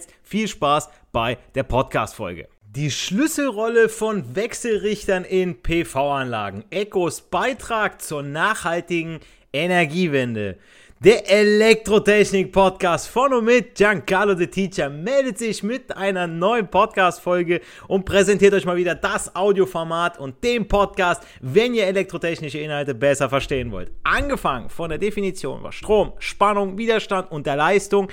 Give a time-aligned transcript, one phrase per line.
[0.00, 2.48] jetzt viel Spaß bei der Podcast-Folge.
[2.62, 6.64] Die Schlüsselrolle von Wechselrichtern in PV-Anlagen.
[6.70, 9.20] Ecos Beitrag zur nachhaltigen
[9.52, 10.56] Energiewende.
[11.02, 18.04] Der Elektrotechnik-Podcast von und mit Giancarlo the Teacher meldet sich mit einer neuen Podcast-Folge und
[18.04, 23.72] präsentiert euch mal wieder das Audioformat und den Podcast, wenn ihr elektrotechnische Inhalte besser verstehen
[23.72, 23.90] wollt.
[24.02, 28.08] Angefangen von der Definition über Strom, Spannung, Widerstand und der Leistung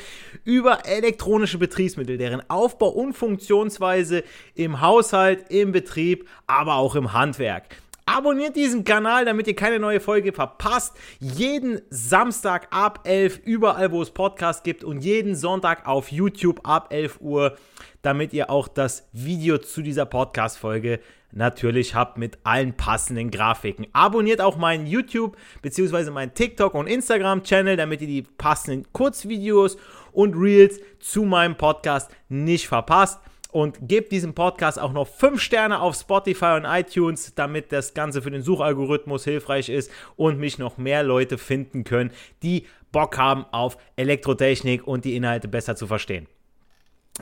[0.46, 4.24] über elektronische Betriebsmittel, deren Aufbau und Funktionsweise
[4.56, 7.66] im Haushalt, im Betrieb, aber auch im Handwerk.
[8.10, 10.96] Abonniert diesen Kanal, damit ihr keine neue Folge verpasst.
[11.20, 16.88] Jeden Samstag ab 11 überall, wo es Podcasts gibt und jeden Sonntag auf YouTube ab
[16.94, 17.58] 11 Uhr,
[18.04, 21.02] damit ihr auch das Video zu dieser Podcast-Folge
[21.34, 23.88] natürlich habt mit allen passenden Grafiken.
[23.92, 26.10] Abonniert auch meinen YouTube bzw.
[26.10, 29.76] meinen TikTok und Instagram-Channel, damit ihr die passenden Kurzvideos
[30.14, 33.20] und Reels zu meinem Podcast nicht verpasst
[33.52, 38.22] und gebt diesem Podcast auch noch 5 Sterne auf Spotify und iTunes, damit das Ganze
[38.22, 42.12] für den Suchalgorithmus hilfreich ist und mich noch mehr Leute finden können,
[42.44, 46.28] die Bock haben auf Elektrotechnik und die Inhalte besser zu verstehen.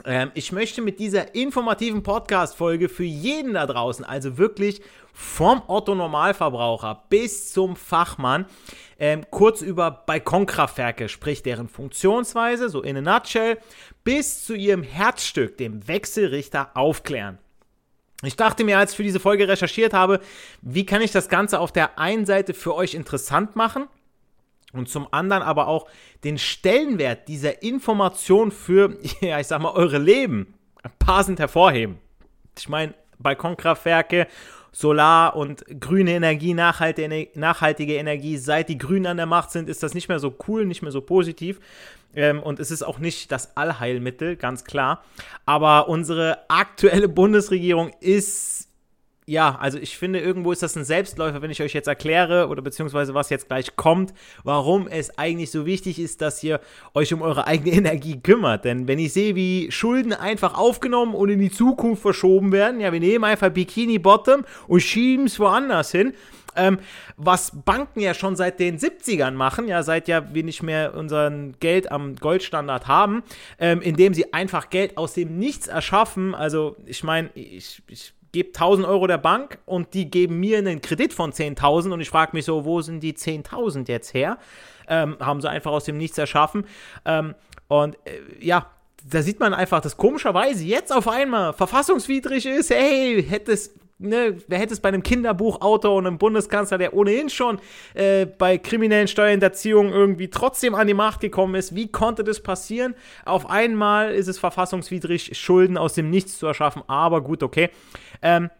[0.04, 4.82] Ähm, ich möchte mit dieser informativen Podcast-Folge für jeden da draußen, also wirklich
[5.12, 8.46] vom Otto Normalverbraucher bis zum Fachmann,
[8.98, 13.58] ähm, kurz über Balkonkraftwerke, sprich deren Funktionsweise, so in a nutshell,
[14.04, 17.38] bis zu ihrem Herzstück, dem Wechselrichter, aufklären.
[18.22, 20.20] Ich dachte mir, als ich für diese Folge recherchiert habe,
[20.62, 23.88] wie kann ich das Ganze auf der einen Seite für euch interessant machen
[24.72, 25.88] und zum anderen aber auch
[26.24, 30.54] den Stellenwert dieser Information für, ja, ich sag mal, eure Leben
[30.98, 31.98] passend hervorheben.
[32.58, 34.26] Ich meine, Balkonkraftwerke
[34.72, 38.36] Solar und grüne Energie, nachhaltige Energie.
[38.36, 40.92] Seit die Grünen an der Macht sind, ist das nicht mehr so cool, nicht mehr
[40.92, 41.60] so positiv.
[42.14, 45.02] Ähm, und es ist auch nicht das Allheilmittel, ganz klar.
[45.46, 48.65] Aber unsere aktuelle Bundesregierung ist
[49.28, 52.62] ja, also ich finde, irgendwo ist das ein Selbstläufer, wenn ich euch jetzt erkläre oder
[52.62, 54.14] beziehungsweise was jetzt gleich kommt,
[54.44, 56.60] warum es eigentlich so wichtig ist, dass ihr
[56.94, 58.64] euch um eure eigene Energie kümmert.
[58.64, 62.92] Denn wenn ich sehe, wie Schulden einfach aufgenommen und in die Zukunft verschoben werden, ja,
[62.92, 66.14] wir nehmen einfach Bikini Bottom und schieben es woanders hin.
[66.54, 66.78] Ähm,
[67.16, 71.30] was Banken ja schon seit den 70ern machen, ja, seit ja wir nicht mehr unser
[71.60, 73.24] Geld am Goldstandard haben,
[73.58, 76.34] ähm, indem sie einfach Geld aus dem Nichts erschaffen.
[76.34, 80.80] Also, ich meine, ich, ich gebe 1000 Euro der Bank und die geben mir einen
[80.80, 84.38] Kredit von 10.000 und ich frage mich so, wo sind die 10.000 jetzt her?
[84.88, 86.66] Ähm, haben sie einfach aus dem Nichts erschaffen.
[87.04, 87.34] Ähm,
[87.68, 88.70] und äh, ja,
[89.08, 92.70] da sieht man einfach, dass komischerweise jetzt auf einmal verfassungswidrig ist.
[92.70, 97.28] Hey, hätte es ne, wer hätte es bei einem Kinderbuchautor und einem Bundeskanzler, der ohnehin
[97.30, 97.58] schon
[97.94, 102.94] äh, bei kriminellen Steuerhinterziehungen irgendwie trotzdem an die Macht gekommen ist, wie konnte das passieren?
[103.24, 107.70] Auf einmal ist es verfassungswidrig, Schulden aus dem Nichts zu erschaffen, aber gut, okay.
[108.22, 108.50] Ähm,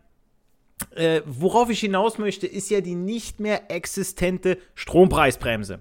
[0.94, 5.80] äh, worauf ich hinaus möchte, ist ja die nicht mehr existente Strompreisbremse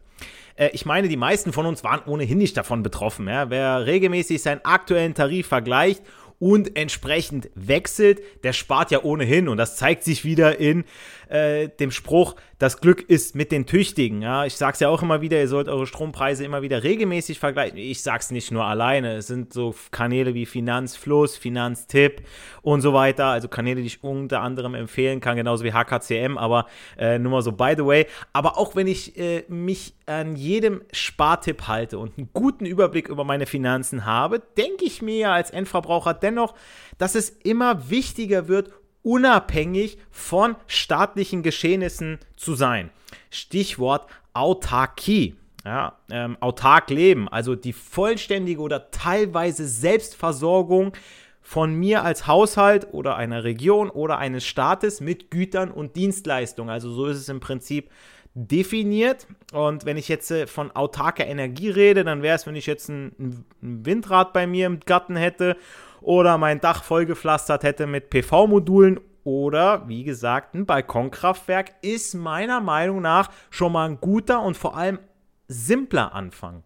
[0.56, 3.28] äh, ich meine, die meisten von uns waren ohnehin nicht davon betroffen.
[3.28, 3.50] Ja?
[3.50, 6.02] Wer regelmäßig seinen aktuellen Tarif vergleicht
[6.40, 9.48] und entsprechend wechselt, der spart ja ohnehin.
[9.48, 10.84] Und das zeigt sich wieder in
[11.30, 14.22] äh, dem Spruch, das Glück ist mit den Tüchtigen.
[14.22, 17.40] Ja, ich sage es ja auch immer wieder, ihr sollt eure Strompreise immer wieder regelmäßig
[17.40, 17.78] vergleichen.
[17.78, 19.16] Ich sage es nicht nur alleine.
[19.18, 22.22] Es sind so Kanäle wie Finanzfluss, Finanztipp
[22.62, 23.26] und so weiter.
[23.26, 26.68] Also Kanäle, die ich unter anderem empfehlen kann, genauso wie HKCM, aber
[26.98, 28.08] äh, nur mal so by the way.
[28.32, 33.24] Aber auch wenn ich äh, mich an jedem Spartipp halte und einen guten Überblick über
[33.24, 36.54] meine Finanzen habe, denke ich mir ja als Endverbraucher dennoch,
[36.98, 38.72] dass es immer wichtiger wird,
[39.06, 42.90] unabhängig von staatlichen Geschehnissen zu sein.
[43.30, 45.36] Stichwort Autarkie.
[45.64, 50.94] Ja, ähm, autark leben, also die vollständige oder teilweise Selbstversorgung
[51.42, 56.70] von mir als Haushalt oder einer Region oder eines Staates mit Gütern und Dienstleistungen.
[56.70, 57.90] Also so ist es im Prinzip
[58.36, 59.26] definiert.
[59.54, 62.90] Und wenn ich jetzt äh, von autarker Energie rede, dann wäre es, wenn ich jetzt
[62.90, 63.46] ein, ein,
[63.86, 65.56] Windrad bei mir im Garten hätte
[66.06, 73.02] oder mein Dach vollgepflastert hätte mit PV-Modulen oder, wie gesagt, ein Balkonkraftwerk, ist meiner Meinung
[73.02, 75.00] nach schon mal ein guter und vor allem
[75.48, 76.64] simpler Anfang.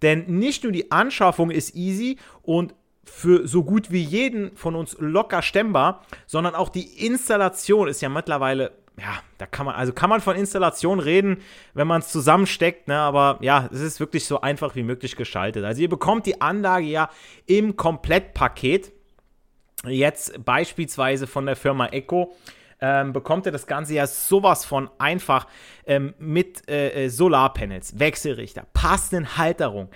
[0.00, 4.96] Denn nicht nur die Anschaffung ist easy und für so gut wie jeden von uns
[5.00, 10.10] locker stemmbar, sondern auch die Installation ist ja mittlerweile, ja, da kann man, also kann
[10.10, 11.42] man von Installation reden,
[11.74, 15.64] wenn man es zusammensteckt, ne, aber ja, es ist wirklich so einfach wie möglich geschaltet.
[15.64, 17.10] Also ihr bekommt die Anlage ja
[17.46, 18.92] im Komplettpaket,
[19.86, 22.34] jetzt beispielsweise von der Firma Echo,
[22.80, 25.46] ähm, bekommt ihr das Ganze ja sowas von einfach
[25.86, 29.88] ähm, mit äh, äh Solarpanels, Wechselrichter, passenden Halterung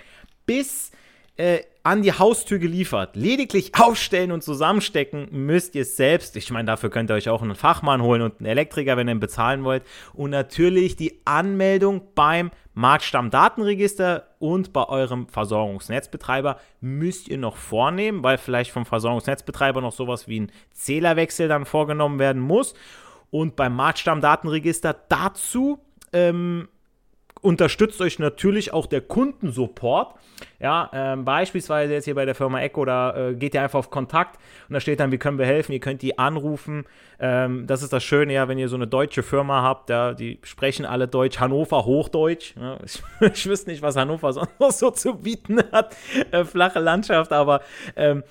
[0.45, 0.91] bis
[1.37, 3.15] äh, an die Haustür geliefert.
[3.15, 6.37] Lediglich aufstellen und zusammenstecken müsst ihr es selbst.
[6.37, 9.15] Ich meine, dafür könnt ihr euch auch einen Fachmann holen und einen Elektriker, wenn ihr
[9.15, 9.83] ihn bezahlen wollt.
[10.13, 18.37] Und natürlich die Anmeldung beim Marktstammdatenregister und bei eurem Versorgungsnetzbetreiber müsst ihr noch vornehmen, weil
[18.37, 22.75] vielleicht vom Versorgungsnetzbetreiber noch sowas wie ein Zählerwechsel dann vorgenommen werden muss.
[23.29, 25.79] Und beim Marktstammdatenregister dazu
[26.13, 26.69] ähm,
[27.41, 30.15] unterstützt euch natürlich auch der Kundensupport.
[30.63, 33.89] Ja, ähm, beispielsweise jetzt hier bei der Firma Echo, da äh, geht ihr einfach auf
[33.89, 34.39] Kontakt
[34.69, 35.73] und da steht dann, wie können wir helfen?
[35.73, 36.85] Ihr könnt die anrufen.
[37.19, 40.39] Ähm, das ist das Schöne, ja, wenn ihr so eine deutsche Firma habt, ja, die
[40.43, 42.55] sprechen alle Deutsch, Hannover Hochdeutsch.
[42.55, 45.97] Ja, ich, ich wüsste nicht, was Hannover sonst noch so zu bieten hat.
[46.31, 47.59] Äh, flache Landschaft, aber
[47.97, 48.23] ähm,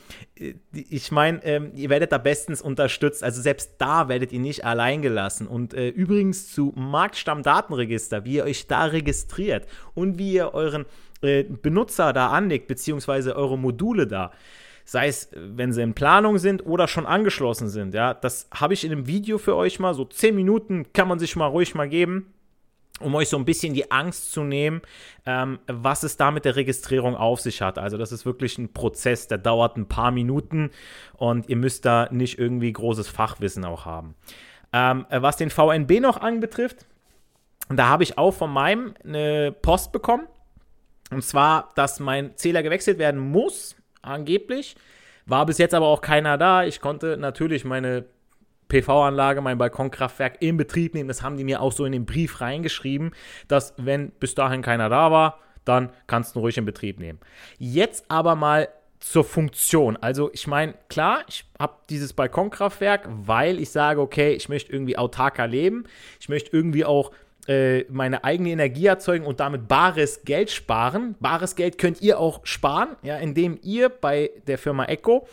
[0.72, 3.22] ich meine, ähm, ihr werdet da bestens unterstützt.
[3.22, 5.46] Also selbst da werdet ihr nicht allein gelassen.
[5.46, 10.86] Und äh, übrigens zu Marktstammdatenregister, wie ihr euch da registriert und wie ihr euren
[11.22, 14.32] äh, Benutzer da anlegt, beziehungsweise eure Module da.
[14.84, 17.94] Sei es, wenn sie in Planung sind oder schon angeschlossen sind.
[17.94, 19.94] Ja, das habe ich in einem Video für euch mal.
[19.94, 22.32] So 10 Minuten kann man sich mal ruhig mal geben
[23.02, 24.80] um euch so ein bisschen die Angst zu nehmen,
[25.26, 27.78] ähm, was es da mit der Registrierung auf sich hat.
[27.78, 30.70] Also das ist wirklich ein Prozess, der dauert ein paar Minuten
[31.14, 34.14] und ihr müsst da nicht irgendwie großes Fachwissen auch haben.
[34.72, 36.86] Ähm, was den VNB noch anbetrifft,
[37.68, 40.26] da habe ich auch von meinem eine Post bekommen.
[41.12, 44.76] Und zwar, dass mein Zähler gewechselt werden muss, angeblich.
[45.26, 46.64] War bis jetzt aber auch keiner da.
[46.64, 48.04] Ich konnte natürlich meine
[48.68, 51.08] PV-Anlage, mein Balkonkraftwerk in Betrieb nehmen.
[51.08, 53.12] Das haben die mir auch so in den Brief reingeschrieben,
[53.46, 57.20] dass wenn bis dahin keiner da war, dann kannst du ruhig in Betrieb nehmen.
[57.58, 58.68] Jetzt aber mal
[58.98, 59.96] zur Funktion.
[59.96, 64.96] Also ich meine, klar, ich habe dieses Balkonkraftwerk, weil ich sage, okay, ich möchte irgendwie
[64.96, 65.84] autarker leben.
[66.20, 67.10] Ich möchte irgendwie auch
[67.48, 71.16] äh, meine eigene Energie erzeugen und damit bares Geld sparen.
[71.18, 75.26] Bares Geld könnt ihr auch sparen, ja, indem ihr bei der Firma Echo,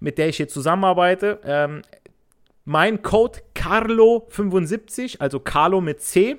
[0.00, 1.82] mit der ich hier zusammenarbeite, ähm,
[2.66, 6.36] mein Code Carlo75, also Carlo mit C,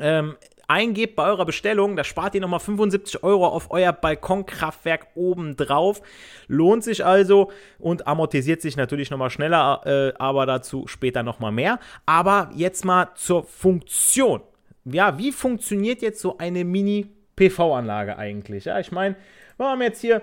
[0.00, 0.36] ähm,
[0.68, 6.02] eingebt bei eurer Bestellung, da spart ihr nochmal 75 Euro auf euer Balkonkraftwerk obendrauf.
[6.46, 11.78] Lohnt sich also und amortisiert sich natürlich nochmal schneller, äh, aber dazu später nochmal mehr.
[12.06, 14.40] Aber jetzt mal zur Funktion.
[14.84, 18.66] Ja, wie funktioniert jetzt so eine Mini-PV-Anlage eigentlich?
[18.66, 19.16] Ja, ich meine,
[19.56, 20.22] wir haben jetzt hier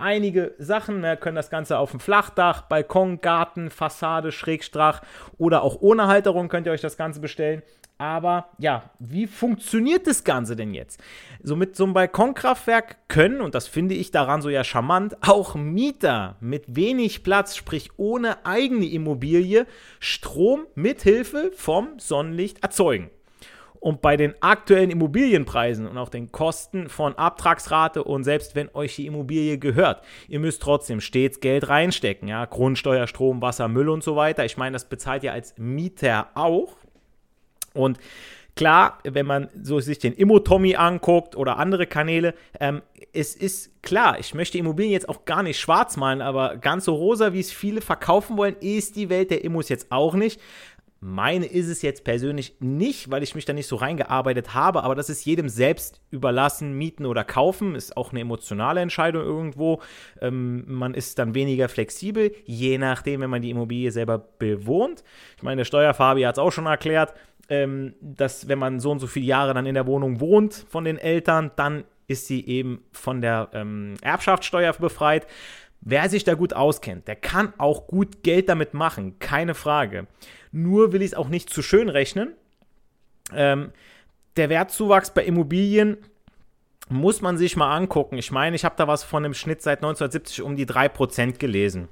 [0.00, 1.02] einige Sachen.
[1.02, 5.02] Wir können das Ganze auf dem Flachdach, Balkon, Garten, Fassade, Schrägstrach
[5.38, 7.62] oder auch ohne Halterung könnt ihr euch das Ganze bestellen.
[8.00, 11.02] Aber ja, wie funktioniert das Ganze denn jetzt?
[11.42, 15.54] So mit so einem Balkonkraftwerk können, und das finde ich daran so ja charmant, auch
[15.54, 19.66] Mieter mit wenig Platz, sprich ohne eigene Immobilie,
[19.98, 23.10] Strom mithilfe vom Sonnenlicht erzeugen.
[23.80, 28.96] Und bei den aktuellen Immobilienpreisen und auch den Kosten von Abtragsrate und selbst wenn euch
[28.96, 34.02] die Immobilie gehört, ihr müsst trotzdem stets Geld reinstecken, ja, Grundsteuer, Strom, Wasser, Müll und
[34.02, 34.46] so weiter.
[34.46, 36.78] Ich meine, das bezahlt ihr als Mieter auch.
[37.74, 37.98] Und
[38.56, 44.18] klar, wenn man so sich den Immo-Tommy anguckt oder andere Kanäle, ähm, es ist klar,
[44.18, 47.52] ich möchte Immobilien jetzt auch gar nicht schwarz malen, aber ganz so rosa, wie es
[47.52, 50.40] viele verkaufen wollen, ist die Welt der Immos jetzt auch nicht.
[51.02, 54.94] Meine ist es jetzt persönlich nicht, weil ich mich da nicht so reingearbeitet habe, aber
[54.94, 57.74] das ist jedem selbst überlassen, mieten oder kaufen.
[57.74, 59.80] Ist auch eine emotionale Entscheidung irgendwo.
[60.20, 65.02] Ähm, man ist dann weniger flexibel, je nachdem, wenn man die Immobilie selber bewohnt.
[65.38, 67.14] Ich meine, der Steuerfabi hat es auch schon erklärt,
[67.50, 70.84] ähm, dass wenn man so und so viele Jahre dann in der Wohnung wohnt von
[70.84, 75.26] den Eltern, dann ist sie eben von der ähm, Erbschaftssteuer befreit.
[75.80, 80.06] Wer sich da gut auskennt, der kann auch gut Geld damit machen, keine Frage.
[80.52, 82.34] Nur will ich es auch nicht zu schön rechnen.
[83.34, 83.72] Ähm,
[84.36, 85.96] der Wertzuwachs bei Immobilien
[86.88, 88.18] muss man sich mal angucken.
[88.18, 91.88] Ich meine, ich habe da was von einem Schnitt seit 1970 um die 3% gelesen.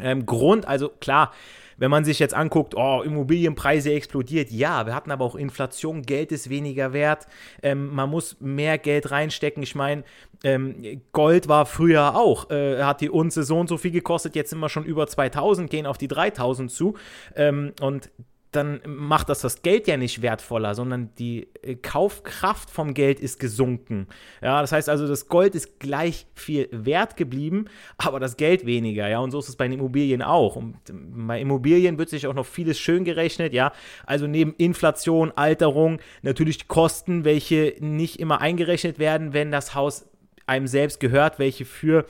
[0.00, 1.32] Ähm, Grund, also klar,
[1.80, 6.30] wenn man sich jetzt anguckt, oh, Immobilienpreise explodiert, ja, wir hatten aber auch Inflation, Geld
[6.30, 7.26] ist weniger wert,
[7.62, 9.62] ähm, man muss mehr Geld reinstecken.
[9.62, 10.04] Ich meine,
[10.44, 14.50] ähm, Gold war früher auch, äh, hat die Unze so und so viel gekostet, jetzt
[14.50, 16.94] sind wir schon über 2000, gehen auf die 3000 zu.
[17.34, 18.10] Ähm, und
[18.52, 23.38] dann macht das das Geld ja nicht wertvoller, sondern die äh, Kaufkraft vom Geld ist
[23.38, 24.08] gesunken.
[24.42, 27.66] Ja, das heißt also, das Gold ist gleich viel wert geblieben,
[27.96, 29.08] aber das Geld weniger.
[29.08, 30.56] Ja, und so ist es bei den Immobilien auch.
[30.56, 33.52] Und bei Immobilien wird sich auch noch vieles schön gerechnet.
[33.52, 33.72] Ja,
[34.04, 40.06] also neben Inflation, Alterung, natürlich die Kosten, welche nicht immer eingerechnet werden, wenn das Haus
[40.46, 42.04] einem selbst gehört, welche für,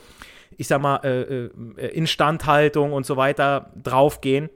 [0.57, 4.49] ich sag mal, äh, äh, Instandhaltung und so weiter draufgehen.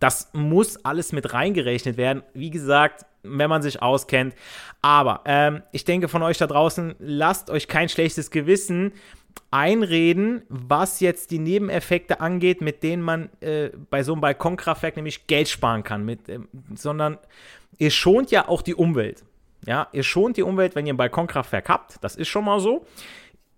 [0.00, 2.22] Das muss alles mit reingerechnet werden.
[2.32, 4.34] Wie gesagt, wenn man sich auskennt.
[4.82, 8.92] Aber ähm, ich denke von euch da draußen, lasst euch kein schlechtes Gewissen
[9.50, 15.26] einreden, was jetzt die Nebeneffekte angeht, mit denen man äh, bei so einem Balkonkraftwerk nämlich
[15.26, 16.04] Geld sparen kann.
[16.04, 16.40] Mit, äh,
[16.74, 17.18] sondern
[17.78, 19.24] ihr schont ja auch die Umwelt.
[19.66, 22.02] Ja, ihr schont die Umwelt, wenn ihr ein Balkonkraftwerk habt.
[22.02, 22.84] Das ist schon mal so.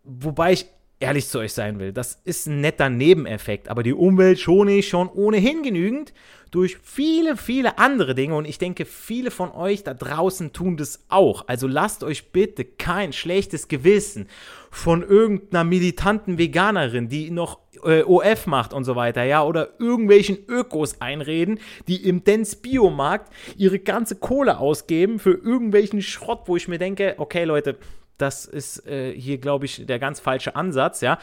[0.04, 0.66] Wobei ich
[1.00, 1.92] ehrlich zu euch sein will.
[1.92, 6.12] Das ist ein netter Nebeneffekt, aber die Umwelt schone ich schon ohnehin genügend
[6.50, 11.04] durch viele, viele andere Dinge und ich denke, viele von euch da draußen tun das
[11.08, 11.48] auch.
[11.48, 14.28] Also lasst euch bitte kein schlechtes Gewissen
[14.70, 20.38] von irgendeiner militanten Veganerin, die noch äh, OF macht und so weiter, ja, oder irgendwelchen
[20.48, 26.68] Ökos einreden, die im Dens Biomarkt ihre ganze Kohle ausgeben für irgendwelchen Schrott, wo ich
[26.68, 27.76] mir denke, okay Leute,
[28.18, 31.18] das ist äh, hier, glaube ich, der ganz falsche Ansatz, ja.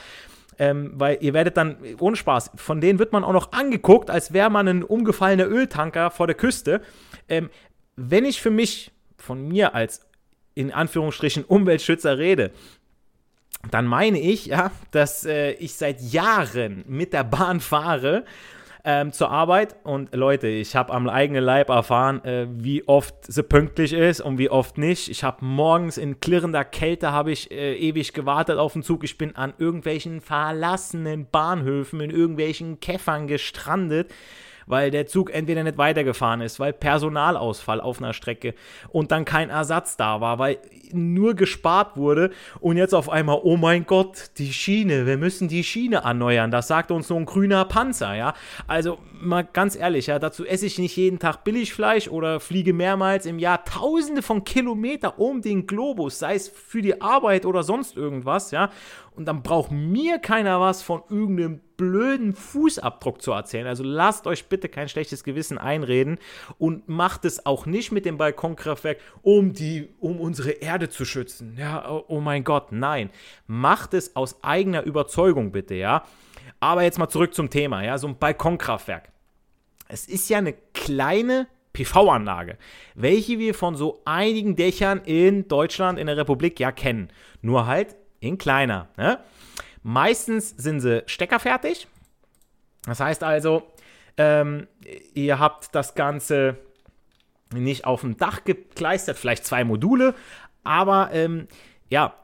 [0.60, 4.34] Ähm, weil ihr werdet dann, ohne Spaß, von denen wird man auch noch angeguckt, als
[4.34, 6.82] wäre man ein umgefallener Öltanker vor der Küste.
[7.28, 7.50] Ähm,
[7.96, 10.06] wenn ich für mich, von mir als
[10.54, 12.52] in Anführungsstrichen Umweltschützer rede,
[13.72, 18.26] dann meine ich, ja, dass äh, ich seit Jahren mit der Bahn fahre
[18.84, 19.76] ähm, zur Arbeit.
[19.84, 24.38] Und Leute, ich habe am eigenen Leib erfahren, äh, wie oft sie pünktlich ist und
[24.38, 25.10] wie oft nicht.
[25.10, 29.04] Ich habe morgens in klirrender Kälte habe ich äh, ewig gewartet auf den Zug.
[29.04, 34.12] Ich bin an irgendwelchen verlassenen Bahnhöfen in irgendwelchen Käffern gestrandet
[34.68, 38.54] weil der Zug entweder nicht weitergefahren ist, weil Personalausfall auf einer Strecke
[38.90, 40.60] und dann kein Ersatz da war, weil
[40.94, 45.64] nur gespart wurde und jetzt auf einmal, oh mein Gott, die Schiene, wir müssen die
[45.64, 46.52] Schiene erneuern.
[46.52, 48.34] Das sagt uns so ein grüner Panzer, ja.
[48.68, 53.26] Also mal ganz ehrlich, ja, dazu esse ich nicht jeden Tag Billigfleisch oder fliege mehrmals
[53.26, 57.98] im Jahr tausende von Kilometer um den Globus, sei es für die Arbeit oder sonst
[57.98, 58.70] irgendwas, ja.
[59.16, 63.68] Und dann braucht mir keiner was von irgendeinem blöden Fußabdruck zu erzählen.
[63.68, 66.18] Also lasst euch bitte kein schlechtes Gewissen einreden
[66.58, 71.56] und macht es auch nicht mit dem Balkonkraftwerk, um die, um unsere Erde zu schützen.
[71.58, 73.10] Ja, oh, oh mein Gott, nein.
[73.48, 76.04] Macht es aus eigener Überzeugung bitte, ja.
[76.60, 79.12] Aber jetzt mal zurück zum Thema, ja, so ein Balkonkraftwerk.
[79.88, 82.58] Es ist ja eine kleine PV-Anlage,
[82.96, 87.10] welche wir von so einigen Dächern in Deutschland, in der Republik ja kennen.
[87.42, 88.88] Nur halt in kleiner.
[88.98, 89.20] Ne?
[89.84, 91.88] Meistens sind sie steckerfertig.
[92.86, 93.64] Das heißt also,
[94.18, 94.68] ähm,
[95.14, 96.58] ihr habt das Ganze
[97.54, 100.16] nicht auf dem Dach gekleistert, vielleicht zwei Module,
[100.64, 101.48] aber ähm,
[101.90, 102.16] ja,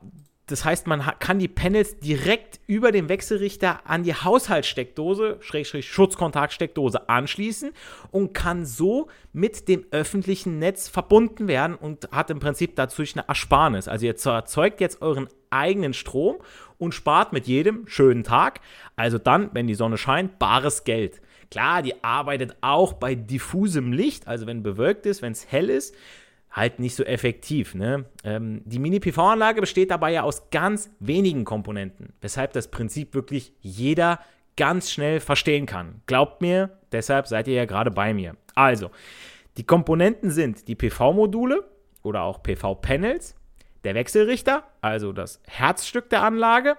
[0.52, 7.08] das heißt, man kann die Panels direkt über den Wechselrichter an die Haushaltssteckdose, Schrägstrich Schutzkontaktsteckdose
[7.10, 7.72] anschließen
[8.12, 13.28] und kann so mit dem öffentlichen Netz verbunden werden und hat im Prinzip dadurch eine
[13.28, 13.88] Ersparnis.
[13.88, 16.38] Also ihr erzeugt jetzt euren eigenen Strom
[16.78, 18.62] und spart mit jedem schönen Tag,
[18.96, 21.22] also dann, wenn die Sonne scheint, bares Geld.
[21.52, 25.96] Klar, die arbeitet auch bei diffusem Licht, also wenn bewölkt ist, wenn es hell ist,
[26.52, 27.76] halt nicht so effektiv.
[27.76, 28.06] Ne?
[28.24, 34.20] Ähm, die Mini-PV-Anlage besteht dabei ja aus ganz wenigen Komponenten, weshalb das Prinzip wirklich jeder
[34.58, 36.02] ganz schnell verstehen kann.
[36.06, 38.36] Glaubt mir, deshalb seid ihr ja gerade bei mir.
[38.56, 38.90] Also,
[39.58, 41.64] die Komponenten sind die PV-Module
[42.04, 43.36] oder auch PV-Panels,
[43.84, 46.76] der Wechselrichter, also das Herzstück der Anlage,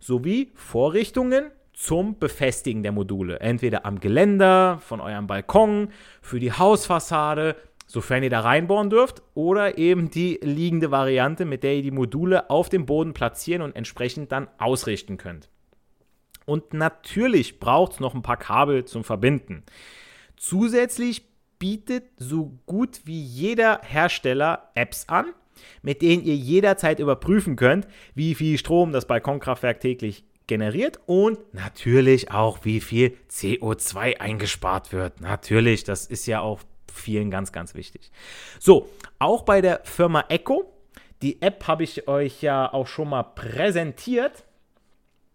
[0.00, 3.40] sowie Vorrichtungen zum Befestigen der Module.
[3.40, 5.88] Entweder am Geländer, von eurem Balkon,
[6.20, 7.56] für die Hausfassade,
[7.92, 12.48] sofern ihr da reinbohren dürft, oder eben die liegende Variante, mit der ihr die Module
[12.48, 15.50] auf dem Boden platzieren und entsprechend dann ausrichten könnt.
[16.46, 19.62] Und natürlich braucht es noch ein paar Kabel zum Verbinden.
[20.36, 21.26] Zusätzlich
[21.58, 25.26] bietet so gut wie jeder Hersteller Apps an,
[25.82, 32.30] mit denen ihr jederzeit überprüfen könnt, wie viel Strom das Balkonkraftwerk täglich generiert und natürlich
[32.32, 35.20] auch, wie viel CO2 eingespart wird.
[35.20, 36.60] Natürlich, das ist ja auch
[36.92, 38.10] vielen ganz, ganz wichtig.
[38.58, 40.72] So, auch bei der Firma Echo.
[41.22, 44.44] Die App habe ich euch ja auch schon mal präsentiert.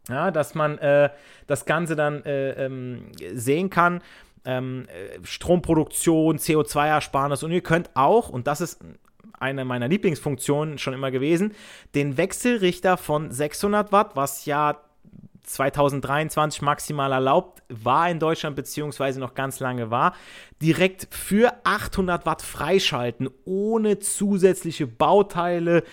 [0.10, 1.10] Ja, dass man äh,
[1.48, 4.02] das Ganze dann äh, ähm, sehen kann,
[4.46, 8.80] ähm, äh, Stromproduktion, CO2-Ersparnis und ihr könnt auch, und das ist
[9.38, 11.54] eine meiner Lieblingsfunktionen schon immer gewesen,
[11.94, 14.78] den Wechselrichter von 600 Watt, was ja
[15.48, 20.14] 2023 maximal erlaubt war in Deutschland, beziehungsweise noch ganz lange war,
[20.62, 25.84] direkt für 800 Watt freischalten, ohne zusätzliche Bauteile,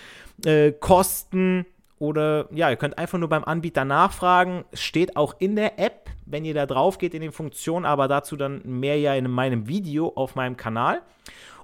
[0.45, 1.65] äh, Kosten
[1.97, 4.65] oder ja, ihr könnt einfach nur beim Anbieter nachfragen.
[4.73, 8.35] Steht auch in der App, wenn ihr da drauf geht in den Funktionen, aber dazu
[8.35, 11.01] dann mehr ja in meinem Video auf meinem Kanal.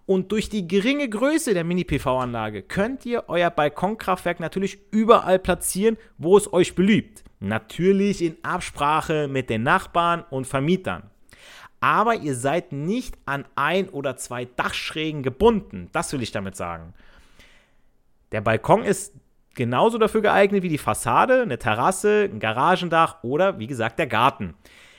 [0.06, 6.38] Und durch die geringe Größe der Mini-PV-Anlage könnt ihr euer Balkonkraftwerk natürlich überall platzieren, wo
[6.38, 7.24] es euch beliebt.
[7.42, 11.10] Natürlich in Absprache mit den Nachbarn und Vermietern.
[11.80, 15.90] Aber ihr seid nicht an ein oder zwei Dachschrägen gebunden.
[15.92, 16.94] Das will ich damit sagen.
[18.32, 19.16] Der Balkon ist
[19.56, 24.54] genauso dafür geeignet wie die Fassade, eine Terrasse, ein Garagendach oder wie gesagt der Garten.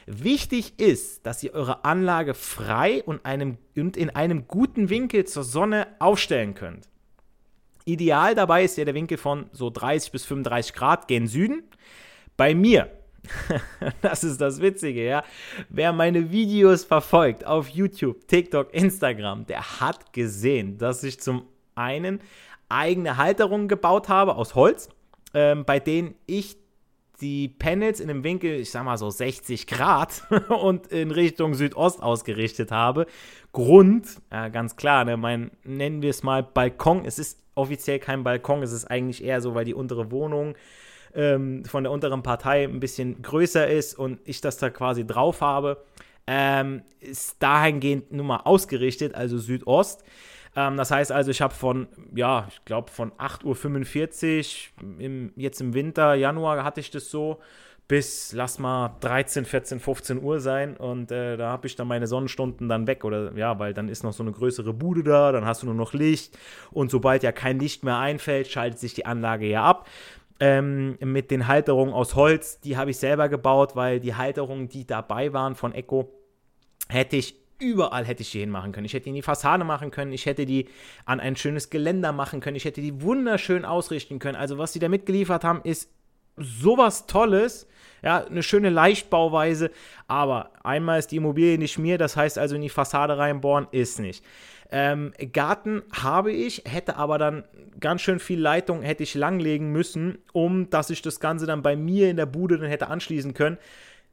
[0.07, 5.45] Wichtig ist, dass ihr eure Anlage frei und, einem, und in einem guten Winkel zur
[5.45, 6.89] Sonne aufstellen könnt.
[7.85, 11.63] Ideal dabei ist ja der Winkel von so 30 bis 35 Grad gen Süden.
[12.43, 12.91] Bei mir,
[14.03, 15.23] das ist das Witzige, ja.
[15.69, 21.45] Wer meine Videos verfolgt auf YouTube, TikTok, Instagram, der hat gesehen, dass ich zum
[21.77, 22.21] einen
[22.69, 24.89] eigene Halterungen gebaut habe aus Holz,
[25.35, 26.57] ähm, bei denen ich
[27.21, 32.03] die Panels in einem Winkel, ich sag mal so 60 Grad und in Richtung Südost
[32.03, 33.07] ausgerichtet habe.
[33.53, 37.05] Grund, ja, ganz klar, ne, mein, nennen wir es mal Balkon.
[37.05, 40.57] Es ist offiziell kein Balkon, es ist eigentlich eher so, weil die untere Wohnung
[41.15, 45.41] ähm, von der unteren Partei ein bisschen größer ist und ich das da quasi drauf
[45.41, 45.85] habe.
[46.27, 50.05] Ähm, ist dahingehend nun mal ausgerichtet, also Südost.
[50.55, 55.61] Ähm, das heißt also, ich habe von, ja, ich glaube von 8.45 Uhr im, jetzt
[55.61, 57.41] im Winter, Januar hatte ich das so,
[57.89, 62.07] bis, lass mal 13, 14, 15 Uhr sein und äh, da habe ich dann meine
[62.07, 65.45] Sonnenstunden dann weg oder ja, weil dann ist noch so eine größere Bude da, dann
[65.45, 66.39] hast du nur noch Licht
[66.71, 69.89] und sobald ja kein Licht mehr einfällt, schaltet sich die Anlage ja ab.
[70.45, 74.85] Ähm, mit den Halterungen aus Holz, die habe ich selber gebaut, weil die Halterungen, die
[74.85, 76.13] dabei waren von Echo,
[76.89, 78.87] hätte ich überall hätte ich die hinmachen können.
[78.87, 80.69] Ich hätte die in die Fassade machen können, ich hätte die
[81.05, 84.35] an ein schönes Geländer machen können, ich hätte die wunderschön ausrichten können.
[84.35, 85.89] Also was sie da mitgeliefert haben, ist
[86.37, 87.69] sowas Tolles.
[88.03, 89.71] Ja, eine schöne Leichtbauweise,
[90.09, 94.01] aber einmal ist die Immobilie nicht mir, das heißt also in die Fassade reinbohren ist
[94.01, 94.25] nicht.
[94.73, 97.45] Ähm, Garten habe ich, hätte aber dann
[97.79, 101.77] ganz schön viel Leitung hätte ich langlegen müssen, um dass ich das Ganze dann bei
[101.77, 103.59] mir in der Bude dann hätte anschließen können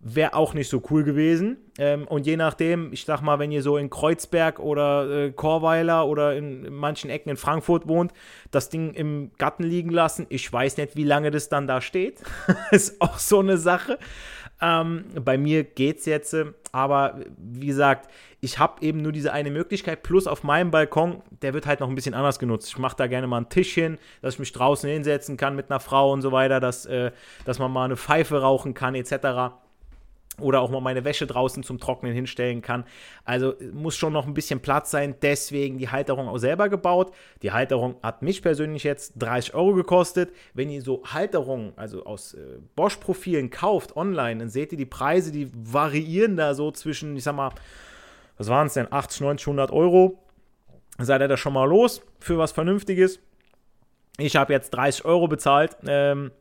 [0.02, 1.58] wäre auch nicht so cool gewesen.
[1.78, 6.08] Ähm, und je nachdem, ich sag mal, wenn ihr so in Kreuzberg oder äh, Chorweiler
[6.08, 8.14] oder in, in, manchen Ecken in Frankfurt wohnt,
[8.52, 10.26] das Ding im Garten liegen lassen.
[10.30, 12.22] Ich weiß nicht, wie lange das dann da steht.
[12.72, 14.00] ist auch so eine Sache.
[14.62, 18.10] Ähm, bei mir geht's jetzt, äh, aber wie gesagt,
[18.42, 20.04] ich habe eben nur diese eine Möglichkeit.
[20.04, 22.68] Plus auf meinem Balkon, der wird halt noch ein bisschen anders genutzt.
[22.70, 25.70] Ich mache da gerne mal einen Tisch hin, dass ich mich draußen hinsetzen kann mit
[25.70, 27.12] einer Frau und so weiter, dass, äh,
[27.46, 29.52] dass man mal eine Pfeife rauchen kann, etc
[30.42, 32.86] oder auch mal meine Wäsche draußen zum Trocknen hinstellen kann.
[33.26, 37.14] Also muss schon noch ein bisschen Platz sein, deswegen die Halterung auch selber gebaut.
[37.42, 40.32] Die Halterung hat mich persönlich jetzt 30 Euro gekostet.
[40.54, 45.32] Wenn ihr so Halterungen, also aus äh, Bosch-Profilen kauft online, dann seht ihr die Preise,
[45.32, 47.52] die variieren da so zwischen, ich sag mal,
[48.38, 50.24] was waren es denn, 80, 90, 100 Euro.
[50.98, 53.20] Seid ihr da schon mal los für was Vernünftiges?
[54.18, 55.78] Ich habe jetzt 30 Euro bezahlt.
[55.88, 56.32] Ähm,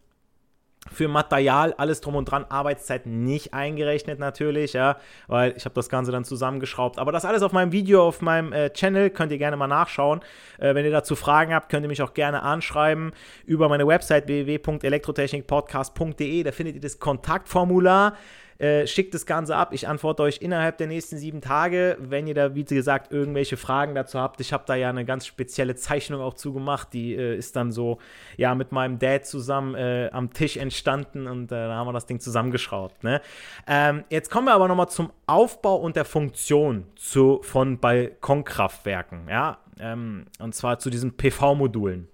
[0.92, 4.96] für Material, alles drum und dran, Arbeitszeit nicht eingerechnet natürlich, ja,
[5.27, 6.98] weil ich habe das Ganze dann zusammengeschraubt.
[6.98, 10.20] Aber das alles auf meinem Video, auf meinem äh, Channel, könnt ihr gerne mal nachschauen.
[10.59, 13.12] Äh, wenn ihr dazu Fragen habt, könnt ihr mich auch gerne anschreiben
[13.46, 18.14] über meine Website www.elektrotechnikpodcast.de, da findet ihr das Kontaktformular.
[18.59, 19.73] Äh, schickt das Ganze ab.
[19.73, 21.97] Ich antworte euch innerhalb der nächsten sieben Tage.
[22.01, 25.27] Wenn ihr da, wie gesagt, irgendwelche Fragen dazu habt, ich habe da ja eine ganz
[25.27, 26.92] spezielle Zeichnung auch zugemacht.
[26.92, 27.99] Die äh, ist dann so,
[28.37, 32.07] ja, mit meinem Dad zusammen äh, am Tisch entstanden und äh, da haben wir das
[32.07, 33.05] Ding zusammengeschraubt.
[33.05, 33.21] Ne?
[33.68, 39.29] Ähm, jetzt kommen wir aber nochmal zum Aufbau und der Funktion zu, von Balkonkraftwerken.
[39.29, 42.09] Ja, ähm, und zwar zu diesen PV-Modulen.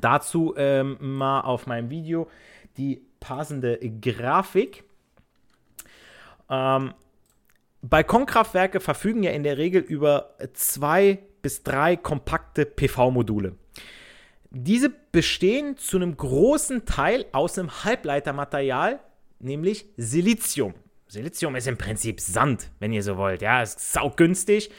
[0.00, 2.28] Dazu ähm, mal auf meinem Video
[2.76, 4.84] die passende Grafik.
[6.50, 6.94] Ähm,
[7.82, 13.56] Balkonkraftwerke verfügen ja in der Regel über zwei bis drei kompakte PV-Module.
[14.50, 19.00] Diese bestehen zu einem großen Teil aus einem Halbleitermaterial,
[19.38, 20.74] nämlich Silizium.
[21.08, 23.42] Silizium ist im Prinzip Sand, wenn ihr so wollt.
[23.42, 24.70] Ja, ist saugünstig.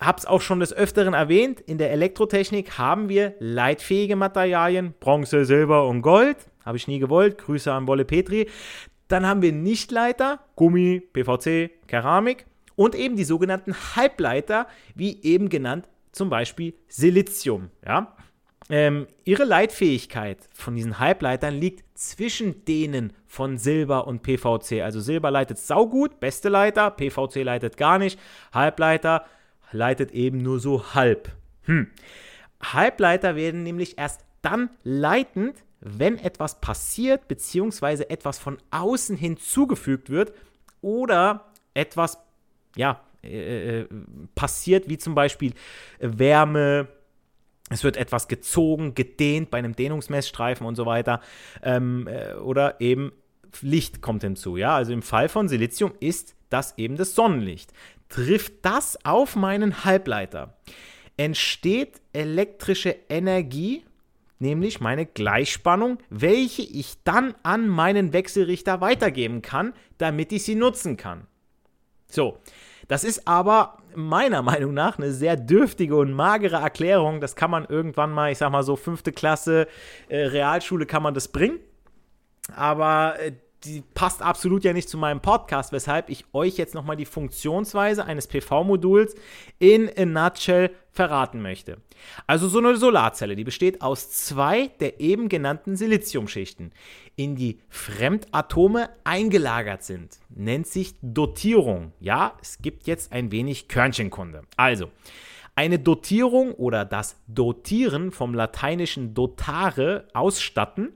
[0.00, 1.60] Hab's auch schon des Öfteren erwähnt.
[1.60, 6.36] In der Elektrotechnik haben wir leitfähige Materialien, Bronze, Silber und Gold.
[6.64, 7.38] Habe ich nie gewollt.
[7.38, 8.48] Grüße an Wolle Petri.
[9.08, 12.46] Dann haben wir Nichtleiter, Gummi, PVC, Keramik.
[12.76, 17.70] und eben die sogenannten Halbleiter, wie eben genannt zum Beispiel Silizium.
[17.86, 18.16] Ja?
[18.70, 24.82] Ähm, ihre Leitfähigkeit von diesen Halbleitern liegt zwischen denen von Silber und PVC.
[24.82, 28.18] Also Silber leitet saugut, beste Leiter, PVC leitet gar nicht,
[28.52, 29.26] Halbleiter
[29.70, 31.30] leitet eben nur so halb.
[31.64, 31.88] Hm.
[32.62, 40.32] Halbleiter werden nämlich erst dann leitend, wenn etwas passiert, beziehungsweise etwas von außen hinzugefügt wird
[40.80, 42.18] oder etwas,
[42.74, 43.88] ja, äh, äh
[44.34, 45.52] passiert, wie zum Beispiel
[46.00, 46.88] Wärme,
[47.70, 51.20] es wird etwas gezogen, gedehnt bei einem Dehnungsmessstreifen und so weiter.
[51.62, 53.12] Ähm, äh, oder eben
[53.60, 54.56] Licht kommt hinzu.
[54.56, 54.74] Ja?
[54.74, 57.72] Also im Fall von Silizium ist das eben das Sonnenlicht.
[58.08, 60.56] Trifft das auf meinen Halbleiter,
[61.16, 63.84] entsteht elektrische Energie,
[64.38, 70.96] nämlich meine Gleichspannung, welche ich dann an meinen Wechselrichter weitergeben kann, damit ich sie nutzen
[70.96, 71.26] kann.
[72.10, 72.38] So,
[72.88, 77.20] das ist aber meiner Meinung nach eine sehr dürftige und magere Erklärung.
[77.20, 79.66] Das kann man irgendwann mal, ich sag mal so, fünfte Klasse
[80.08, 81.60] äh, Realschule kann man das bringen.
[82.54, 83.32] Aber äh,
[83.64, 88.04] die passt absolut ja nicht zu meinem Podcast, weshalb ich euch jetzt nochmal die Funktionsweise
[88.04, 89.14] eines PV-Moduls
[89.58, 91.78] in a nutshell verraten möchte.
[92.26, 96.72] Also so eine Solarzelle, die besteht aus zwei der eben genannten Siliziumschichten,
[97.16, 100.18] in die Fremdatome eingelagert sind.
[100.30, 101.92] Nennt sich Dotierung.
[102.00, 104.42] Ja, es gibt jetzt ein wenig Körnchenkunde.
[104.56, 104.90] Also,
[105.56, 110.92] eine Dotierung oder das Dotieren vom lateinischen dotare ausstatten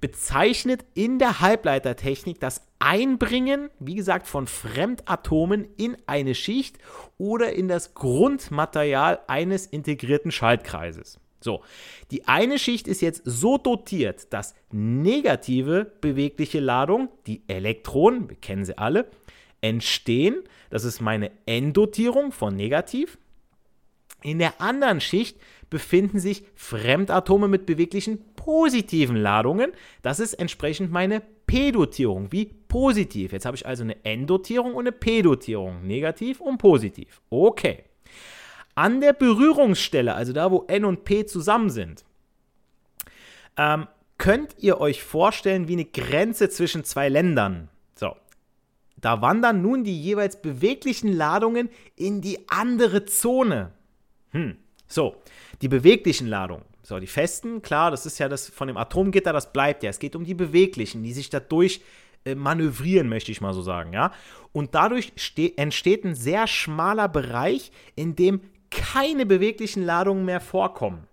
[0.00, 6.78] bezeichnet in der Halbleitertechnik das Einbringen, wie gesagt, von Fremdatomen in eine Schicht
[7.18, 11.20] oder in das Grundmaterial eines integrierten Schaltkreises.
[11.42, 11.62] So,
[12.10, 18.64] die eine Schicht ist jetzt so dotiert, dass negative bewegliche Ladung, die Elektronen, wir kennen
[18.64, 19.10] sie alle,
[19.60, 20.42] entstehen.
[20.70, 23.18] Das ist meine N-Dotierung von negativ.
[24.22, 25.38] In der anderen Schicht
[25.70, 29.72] befinden sich Fremdatome mit beweglichen positiven Ladungen.
[30.00, 33.32] Das ist entsprechend meine P-Dotierung, wie positiv.
[33.32, 37.20] Jetzt habe ich also eine N-Dotierung und eine P-Dotierung, negativ und positiv.
[37.28, 37.84] Okay.
[38.74, 42.04] An der Berührungsstelle, also da, wo N und P zusammen sind,
[43.58, 47.68] ähm, könnt ihr euch vorstellen wie eine Grenze zwischen zwei Ländern.
[47.94, 48.16] So.
[48.96, 53.72] Da wandern nun die jeweils beweglichen Ladungen in die andere Zone.
[54.30, 54.56] Hm.
[54.86, 55.16] So,
[55.60, 56.69] die beweglichen Ladungen.
[56.82, 59.90] So, die festen, klar, das ist ja das von dem Atomgitter, das bleibt ja.
[59.90, 61.82] Es geht um die beweglichen, die sich dadurch
[62.24, 64.12] äh, manövrieren, möchte ich mal so sagen, ja.
[64.52, 65.12] Und dadurch
[65.56, 68.40] entsteht ein sehr schmaler Bereich, in dem
[68.70, 71.06] keine beweglichen Ladungen mehr vorkommen.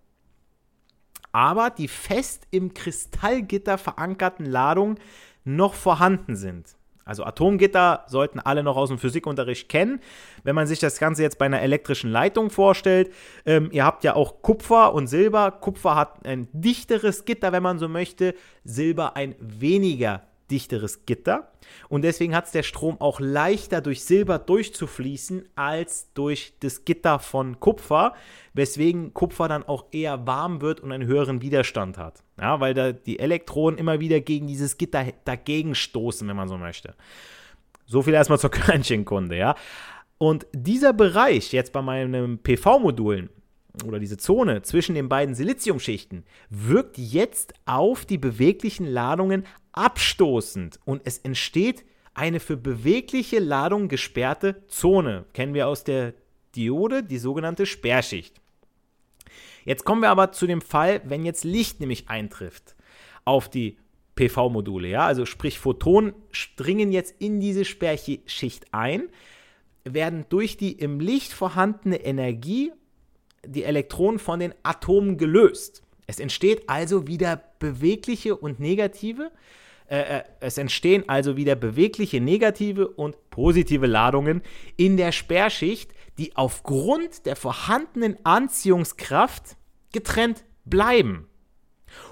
[1.32, 5.00] Aber die fest im Kristallgitter verankerten Ladungen
[5.44, 6.77] noch vorhanden sind.
[7.08, 10.00] Also Atomgitter sollten alle noch aus dem Physikunterricht kennen.
[10.44, 13.12] Wenn man sich das Ganze jetzt bei einer elektrischen Leitung vorstellt,
[13.46, 15.52] ähm, ihr habt ja auch Kupfer und Silber.
[15.52, 18.36] Kupfer hat ein dichteres Gitter, wenn man so möchte.
[18.64, 21.52] Silber ein weniger dichteres Gitter
[21.90, 27.20] und deswegen hat es der Strom auch leichter durch Silber durchzufließen als durch das Gitter
[27.20, 28.14] von Kupfer,
[28.54, 32.24] weswegen Kupfer dann auch eher warm wird und einen höheren Widerstand hat.
[32.40, 36.58] Ja, weil da die Elektronen immer wieder gegen dieses Gitter dagegen stoßen, wenn man so
[36.58, 36.94] möchte.
[37.86, 39.56] So viel erstmal zur Körnchenkunde, ja.
[40.20, 43.30] Und dieser Bereich jetzt bei meinen PV-Modulen,
[43.86, 51.02] oder diese Zone zwischen den beiden Siliziumschichten wirkt jetzt auf die beweglichen Ladungen abstoßend und
[51.06, 55.26] es entsteht eine für bewegliche Ladung gesperrte Zone.
[55.34, 56.14] Kennen wir aus der
[56.56, 58.42] Diode, die sogenannte Sperrschicht.
[59.68, 62.78] Jetzt kommen wir aber zu dem Fall, wenn jetzt Licht nämlich eintrifft
[63.26, 63.78] auf die
[64.16, 66.14] PV-Module, ja, also sprich Photonen
[66.56, 69.10] dringen jetzt in diese Sperrschicht ein,
[69.84, 72.72] werden durch die im Licht vorhandene Energie
[73.46, 75.84] die Elektronen von den Atomen gelöst.
[76.08, 79.32] Es entsteht also wieder bewegliche und negative,
[79.90, 84.42] äh, äh, es entstehen also wieder bewegliche negative und positive Ladungen
[84.78, 89.58] in der Sperrschicht, die aufgrund der vorhandenen Anziehungskraft
[89.94, 91.28] getrennt bleiben.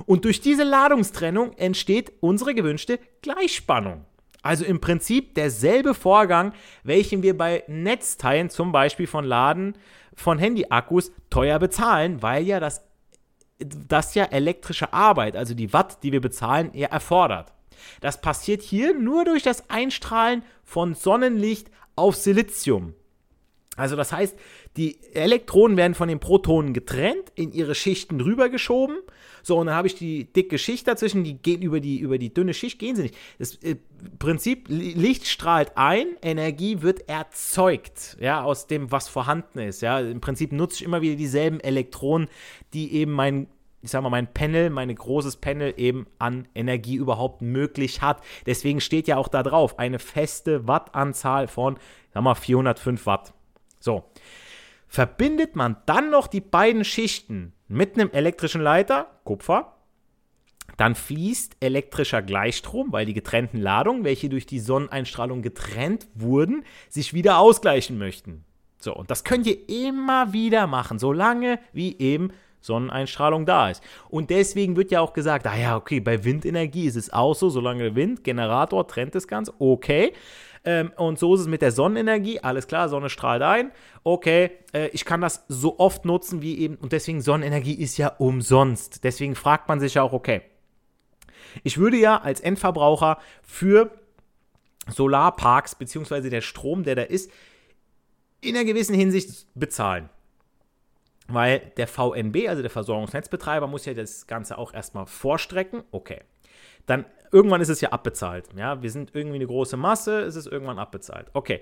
[0.06, 4.06] Und durch diese Ladungstrennung entsteht unsere gewünschte Gleichspannung.
[4.44, 9.76] Also im Prinzip derselbe Vorgang, welchen wir bei Netzteilen, zum Beispiel von Laden
[10.14, 12.88] von Handyakkus, teuer bezahlen, weil ja das,
[13.58, 17.55] das ja elektrische Arbeit, also die Watt, die wir bezahlen, ja erfordert.
[18.02, 22.94] Das passiert hier nur durch das Einstrahlen von Sonnenlicht auf Silizium.
[23.78, 24.38] Also das heißt,
[24.78, 28.98] die Elektronen werden von den Protonen getrennt, in ihre Schichten rübergeschoben.
[29.44, 32.34] So, und dann habe ich die dicke Schicht dazwischen, die gehen über die, über die
[32.34, 33.16] dünne Schicht, gehen sie nicht.
[33.38, 33.76] Das äh,
[34.18, 39.82] Prinzip, Licht strahlt ein, Energie wird erzeugt, ja, aus dem, was vorhanden ist.
[39.82, 40.00] Ja.
[40.00, 42.30] Im Prinzip nutze ich immer wieder dieselben Elektronen,
[42.74, 43.48] die eben mein
[43.86, 48.22] ich sag mal, mein Panel, mein großes Panel eben an Energie überhaupt möglich hat.
[48.48, 51.78] Deswegen steht ja auch da drauf, eine feste Wattanzahl von,
[52.12, 53.34] sag mal, 405 Watt.
[53.80, 54.04] So.
[54.88, 59.74] Verbindet man dann noch die beiden Schichten mit einem elektrischen Leiter, Kupfer,
[60.78, 67.14] dann fließt elektrischer Gleichstrom, weil die getrennten Ladungen, welche durch die Sonneneinstrahlung getrennt wurden, sich
[67.14, 68.46] wieder ausgleichen möchten.
[68.80, 72.32] So, und das könnt ihr immer wieder machen, solange wie eben
[72.66, 73.84] Sonneneinstrahlung da ist.
[74.10, 77.50] Und deswegen wird ja auch gesagt, ah ja, okay, bei Windenergie ist es auch so,
[77.50, 80.14] solange der Wind, Generator trennt das Ganze, okay.
[80.66, 82.40] Ähm, und so ist es mit der Sonnenenergie.
[82.40, 83.72] Alles klar, Sonne strahlt ein.
[84.04, 86.76] Okay, äh, ich kann das so oft nutzen wie eben.
[86.76, 89.04] Und deswegen Sonnenenergie ist ja umsonst.
[89.04, 90.42] Deswegen fragt man sich ja auch, okay.
[91.64, 93.92] Ich würde ja als Endverbraucher für
[94.88, 97.32] Solarparks, beziehungsweise der Strom, der da ist,
[98.42, 100.10] in einer gewissen Hinsicht bezahlen.
[101.28, 105.84] Weil der VNB, also der Versorgungsnetzbetreiber, muss ja das Ganze auch erstmal vorstrecken.
[105.92, 106.20] Okay.
[106.86, 108.50] Dann irgendwann ist es ja abbezahlt.
[108.56, 111.28] Ja, wir sind irgendwie eine große Masse, es ist irgendwann abbezahlt.
[111.34, 111.62] Okay.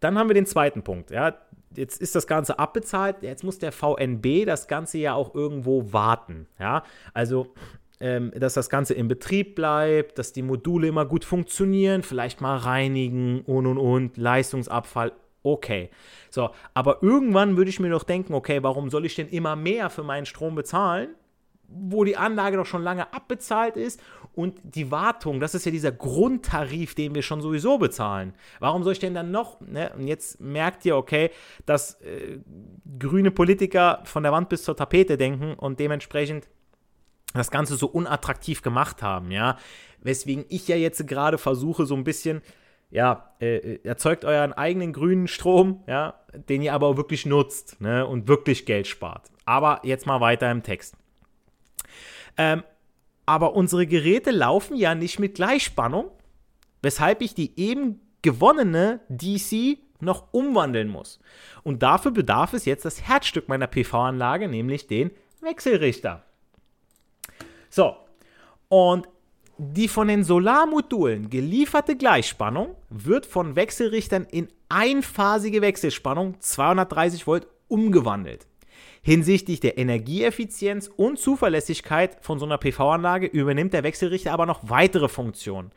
[0.00, 1.10] Dann haben wir den zweiten Punkt.
[1.10, 1.36] Ja,
[1.76, 3.22] jetzt ist das Ganze abbezahlt.
[3.22, 6.46] Jetzt muss der VNB das Ganze ja auch irgendwo warten.
[6.58, 7.52] Ja, also
[8.02, 12.56] ähm, dass das Ganze in Betrieb bleibt, dass die Module immer gut funktionieren, vielleicht mal
[12.56, 15.90] reinigen und und und, Leistungsabfall, okay.
[16.30, 19.90] So, aber irgendwann würde ich mir doch denken, okay, warum soll ich denn immer mehr
[19.90, 21.14] für meinen Strom bezahlen?
[21.74, 24.00] wo die Anlage doch schon lange abbezahlt ist
[24.34, 28.34] und die Wartung, das ist ja dieser Grundtarif, den wir schon sowieso bezahlen.
[28.60, 29.92] Warum soll ich denn dann noch, ne?
[29.96, 31.30] und jetzt merkt ihr, okay,
[31.66, 32.38] dass äh,
[32.98, 36.48] grüne Politiker von der Wand bis zur Tapete denken und dementsprechend
[37.34, 39.56] das Ganze so unattraktiv gemacht haben, ja,
[40.00, 42.42] weswegen ich ja jetzt gerade versuche, so ein bisschen
[42.92, 47.80] ja, äh, äh, erzeugt euren eigenen grünen Strom, ja, den ihr aber auch wirklich nutzt
[47.80, 49.30] ne, und wirklich Geld spart.
[49.46, 50.94] Aber jetzt mal weiter im Text.
[52.36, 52.62] Ähm,
[53.24, 56.10] aber unsere Geräte laufen ja nicht mit Gleichspannung,
[56.82, 61.18] weshalb ich die eben gewonnene DC noch umwandeln muss.
[61.62, 66.24] Und dafür bedarf es jetzt das Herzstück meiner PV-Anlage, nämlich den Wechselrichter.
[67.70, 67.96] So,
[68.68, 69.08] und
[69.58, 78.46] die von den Solarmodulen gelieferte Gleichspannung wird von Wechselrichtern in einphasige Wechselspannung 230 Volt umgewandelt.
[79.02, 85.08] Hinsichtlich der Energieeffizienz und Zuverlässigkeit von so einer PV-Anlage übernimmt der Wechselrichter aber noch weitere
[85.08, 85.72] Funktionen.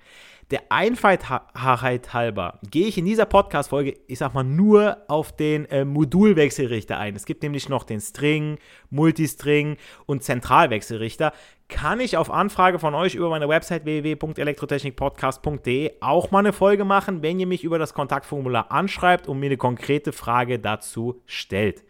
[0.52, 5.86] Der Einfachheit halber gehe ich in dieser Podcast-Folge, ich sag mal, nur auf den äh,
[5.86, 7.16] Modulwechselrichter ein.
[7.16, 8.60] Es gibt nämlich noch den String,
[8.92, 11.34] Multistring und Zentralwechselrichter.
[11.68, 17.24] Kann ich auf Anfrage von euch über meine Website www.elektrotechnikpodcast.de auch mal eine Folge machen,
[17.24, 21.84] wenn ihr mich über das Kontaktformular anschreibt und mir eine konkrete Frage dazu stellt.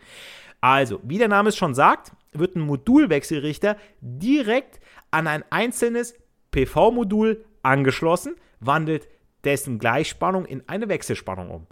[0.61, 4.79] Also, wie der Name es schon sagt, wird ein Modulwechselrichter direkt
[5.11, 6.15] an ein einzelnes
[6.51, 9.07] PV-Modul angeschlossen, wandelt
[9.43, 11.67] dessen Gleichspannung in eine Wechselspannung um.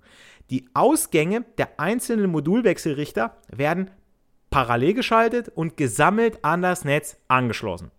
[0.49, 3.89] Die Ausgänge der einzelnen Modulwechselrichter werden
[4.49, 7.91] parallel geschaltet und gesammelt an das Netz angeschlossen.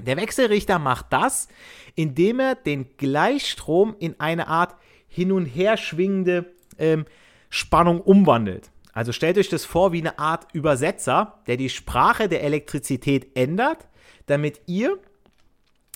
[0.00, 1.48] Der Wechselrichter macht das,
[1.94, 4.74] indem er den Gleichstrom in eine Art
[5.08, 7.06] hin und her schwingende ähm,
[7.48, 8.70] Spannung umwandelt.
[8.92, 13.88] Also stellt euch das vor wie eine Art Übersetzer, der die Sprache der Elektrizität ändert,
[14.26, 14.98] damit ihr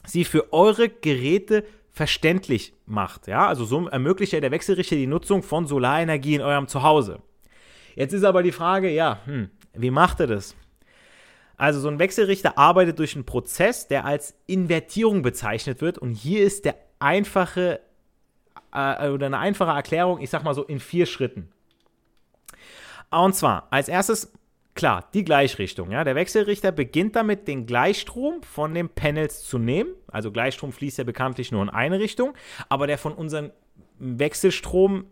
[0.07, 1.65] sie für eure Geräte
[1.97, 3.27] verständlich macht.
[3.27, 7.23] Ja, also so ermöglicht ja der Wechselrichter die Nutzung von Solarenergie in eurem Zuhause.
[7.95, 10.55] Jetzt ist aber die Frage, ja, hm, wie macht er das?
[11.57, 15.97] Also so ein Wechselrichter arbeitet durch einen Prozess, der als Invertierung bezeichnet wird.
[15.97, 17.81] Und hier ist der einfache
[18.75, 21.49] äh, oder eine einfache Erklärung, ich sag mal so in vier Schritten.
[23.11, 24.35] Und zwar als erstes
[24.77, 25.91] Klar, die Gleichrichtung.
[25.91, 26.05] Ja?
[26.05, 29.95] Der Wechselrichter beginnt damit, den Gleichstrom von den Panels zu nehmen.
[30.07, 32.35] Also Gleichstrom fließt ja bekanntlich nur in eine Richtung,
[32.69, 33.53] aber der von unserem
[33.99, 35.07] Wechselstrom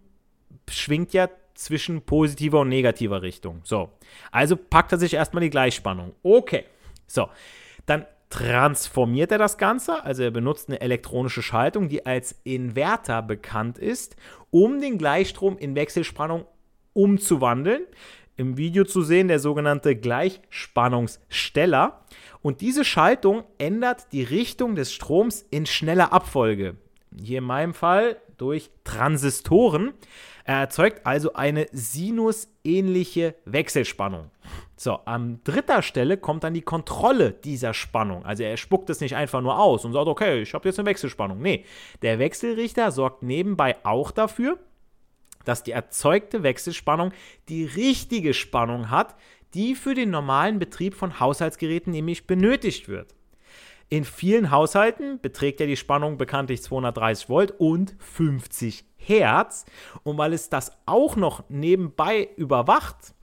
[0.68, 3.62] schwingt ja zwischen positiver und negativer Richtung.
[3.64, 3.90] So,
[4.30, 6.14] also packt er sich erstmal die Gleichspannung.
[6.22, 6.64] Okay,
[7.06, 7.30] so,
[7.86, 13.78] dann transformiert er das Ganze, also er benutzt eine elektronische Schaltung, die als Inverter bekannt
[13.78, 14.16] ist,
[14.50, 16.44] um den Gleichstrom in Wechselspannung
[16.92, 17.86] umzuwandeln
[18.36, 22.00] im Video zu sehen, der sogenannte Gleichspannungssteller.
[22.42, 26.76] Und diese Schaltung ändert die Richtung des Stroms in schneller Abfolge.
[27.16, 29.94] Hier in meinem Fall, durch Transistoren.
[30.44, 34.30] Er erzeugt also eine sinusähnliche Wechselspannung.
[34.76, 38.24] So, an dritter Stelle kommt dann die Kontrolle dieser Spannung.
[38.24, 40.86] Also er spuckt es nicht einfach nur aus und sagt, okay, ich habe jetzt eine
[40.86, 41.40] Wechselspannung.
[41.40, 41.64] Nee,
[42.02, 44.58] der Wechselrichter sorgt nebenbei auch dafür,
[45.44, 47.12] dass die erzeugte Wechselspannung
[47.48, 49.14] die richtige Spannung hat,
[49.54, 53.14] die für den normalen Betrieb von Haushaltsgeräten nämlich benötigt wird.
[53.88, 59.66] In vielen Haushalten beträgt ja die Spannung bekanntlich 230 Volt und 50 Hertz.
[60.02, 63.14] Und weil es das auch noch nebenbei überwacht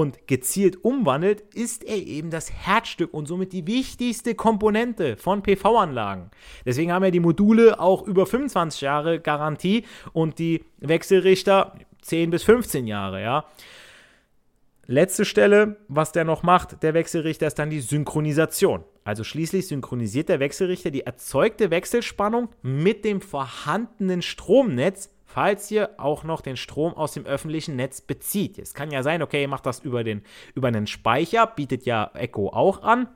[0.00, 6.30] und gezielt umwandelt, ist er eben das Herzstück und somit die wichtigste Komponente von PV-Anlagen.
[6.64, 12.42] Deswegen haben ja die Module auch über 25 Jahre Garantie und die Wechselrichter 10 bis
[12.42, 13.44] 15 Jahre, ja.
[14.86, 18.84] Letzte Stelle, was der noch macht, der Wechselrichter, ist dann die Synchronisation.
[19.04, 26.24] Also schließlich synchronisiert der Wechselrichter die erzeugte Wechselspannung mit dem vorhandenen Stromnetz, falls ihr auch
[26.24, 28.58] noch den Strom aus dem öffentlichen Netz bezieht.
[28.58, 30.22] Es kann ja sein, okay, ihr macht das über, den,
[30.54, 33.08] über einen Speicher, bietet ja Echo auch an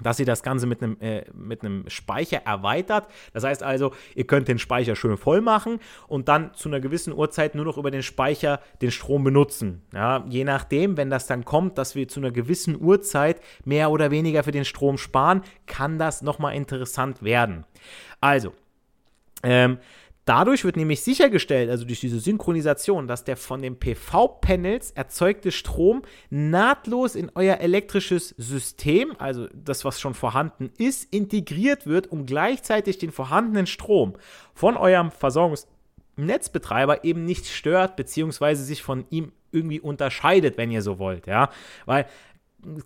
[0.00, 3.08] dass ihr das Ganze mit einem, äh, mit einem Speicher erweitert.
[3.32, 7.12] Das heißt also, ihr könnt den Speicher schön voll machen und dann zu einer gewissen
[7.12, 9.82] Uhrzeit nur noch über den Speicher den Strom benutzen.
[9.92, 14.12] Ja, je nachdem, wenn das dann kommt, dass wir zu einer gewissen Uhrzeit mehr oder
[14.12, 17.64] weniger für den Strom sparen, kann das nochmal interessant werden.
[18.20, 18.52] Also,
[19.42, 19.78] ähm,
[20.28, 26.02] Dadurch wird nämlich sichergestellt, also durch diese Synchronisation, dass der von den PV-Panels erzeugte Strom
[26.28, 32.98] nahtlos in euer elektrisches System, also das, was schon vorhanden ist, integriert wird, um gleichzeitig
[32.98, 34.16] den vorhandenen Strom
[34.52, 40.98] von eurem Versorgungsnetzbetreiber eben nicht stört, beziehungsweise sich von ihm irgendwie unterscheidet, wenn ihr so
[40.98, 41.48] wollt, ja.
[41.86, 42.04] Weil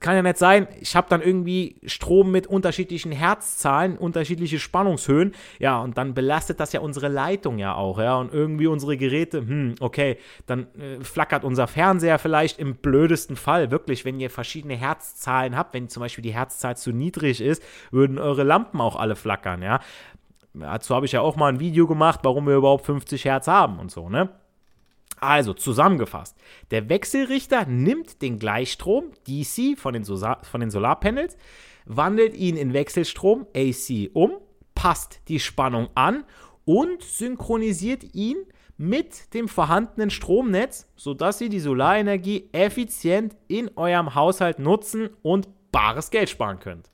[0.00, 5.80] kann ja nicht sein, ich habe dann irgendwie Strom mit unterschiedlichen Herzzahlen, unterschiedliche Spannungshöhen, ja,
[5.80, 9.76] und dann belastet das ja unsere Leitung ja auch, ja, und irgendwie unsere Geräte, hm,
[9.80, 15.56] okay, dann äh, flackert unser Fernseher vielleicht im blödesten Fall, wirklich, wenn ihr verschiedene Herzzahlen
[15.56, 19.62] habt, wenn zum Beispiel die Herzzahl zu niedrig ist, würden eure Lampen auch alle flackern,
[19.62, 19.80] ja.
[20.54, 23.78] Dazu habe ich ja auch mal ein Video gemacht, warum wir überhaupt 50 Hertz haben
[23.78, 24.28] und so, ne?
[25.22, 26.36] Also zusammengefasst,
[26.72, 31.36] der Wechselrichter nimmt den Gleichstrom DC von den, Solar von den Solarpanels,
[31.84, 34.32] wandelt ihn in Wechselstrom AC um,
[34.74, 36.24] passt die Spannung an
[36.64, 38.38] und synchronisiert ihn
[38.76, 46.10] mit dem vorhandenen Stromnetz, sodass ihr die Solarenergie effizient in eurem Haushalt nutzen und bares
[46.10, 46.90] Geld sparen könnt.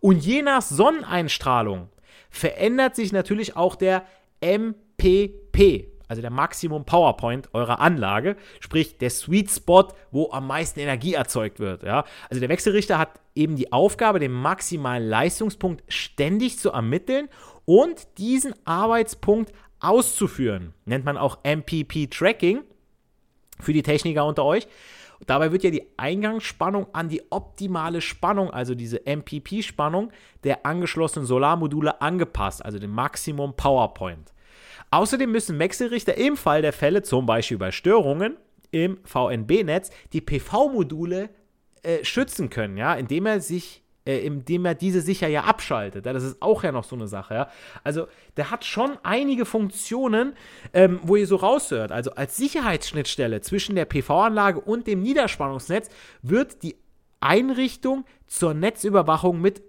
[0.00, 1.88] Und je nach Sonneneinstrahlung
[2.30, 4.04] verändert sich natürlich auch der
[4.40, 11.14] MPP, also der Maximum PowerPoint eurer Anlage, sprich der Sweet Spot, wo am meisten Energie
[11.14, 11.82] erzeugt wird.
[11.82, 12.04] Ja?
[12.30, 17.28] Also der Wechselrichter hat eben die Aufgabe, den maximalen Leistungspunkt ständig zu ermitteln
[17.64, 20.74] und diesen Arbeitspunkt auszuführen.
[20.86, 22.62] Nennt man auch MPP-Tracking
[23.60, 24.66] für die Techniker unter euch.
[25.26, 30.12] Dabei wird ja die Eingangsspannung an die optimale Spannung, also diese MPP-Spannung
[30.44, 34.32] der angeschlossenen Solarmodule angepasst, also den Maximum PowerPoint.
[34.90, 38.36] Außerdem müssen Wechselrichter im Fall der Fälle, zum Beispiel bei Störungen
[38.70, 41.30] im VNB-Netz, die PV-Module
[41.82, 46.06] äh, schützen können, ja, indem er sich äh, indem er diese sicher ja abschaltet.
[46.06, 47.34] Ja, das ist auch ja noch so eine Sache.
[47.34, 47.50] Ja.
[47.84, 48.06] Also
[48.38, 50.32] der hat schon einige Funktionen,
[50.72, 51.92] ähm, wo ihr so raushört.
[51.92, 55.90] Also als Sicherheitsschnittstelle zwischen der PV-Anlage und dem Niederspannungsnetz
[56.22, 56.76] wird die
[57.20, 59.62] Einrichtung zur Netzüberwachung mit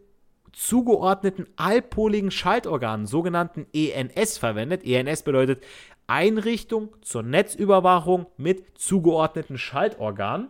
[0.53, 4.83] zugeordneten allpoligen Schaltorganen, sogenannten ENS, verwendet.
[4.83, 5.63] ENS bedeutet
[6.07, 10.49] Einrichtung zur Netzüberwachung mit zugeordneten Schaltorganen.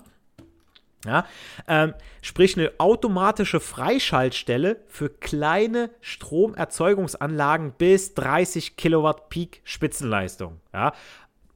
[1.05, 1.25] Ja,
[1.67, 10.59] ähm, sprich eine automatische Freischaltstelle für kleine Stromerzeugungsanlagen bis 30 Kilowatt Peak Spitzenleistung.
[10.73, 10.93] Ja,